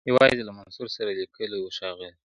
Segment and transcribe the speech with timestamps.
[0.09, 2.11] یوازي له منصور سره لیکلی وو ښاغلی!!